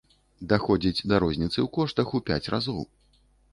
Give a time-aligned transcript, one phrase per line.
[0.53, 2.83] Даходзіць да розніцы ў коштах у пяць разоў.